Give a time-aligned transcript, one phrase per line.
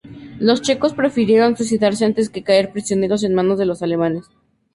[0.39, 4.25] Los checos prefirieron suicidarse antes que caer prisioneros en manos de los alemanes.